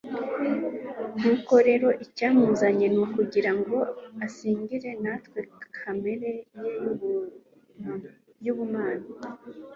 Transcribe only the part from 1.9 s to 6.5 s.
icyamuzanye ni ukugira ngo asangire natwe kamere